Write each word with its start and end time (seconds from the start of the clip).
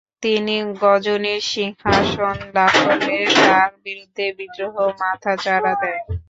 তিনি 0.23 0.53
গজনির 0.81 1.41
সিংহাসন 1.51 2.35
লাভ 2.55 2.73
করলে 2.85 3.15
তার 3.39 3.69
বিরুদ্ধে 3.83 4.25
বিদ্রোহ 4.37 4.73
মাথাচাড়া 5.01 5.73
দেয়। 5.81 6.01